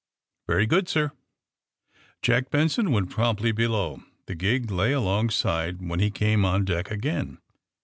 [0.43, 1.11] '^ Very good, sir."
[2.23, 4.01] Jack Benson went promptly below.
[4.25, 7.37] The gig lay alongside when he came on deck again.